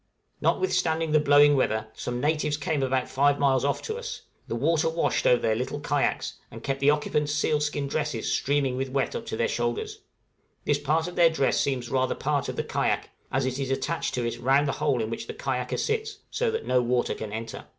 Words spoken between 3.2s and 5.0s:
miles off to us; the water